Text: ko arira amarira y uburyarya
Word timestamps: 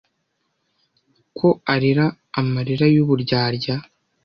ko 1.37 1.47
arira 1.73 2.05
amarira 2.39 2.85
y 2.93 2.97
uburyarya 3.03 3.75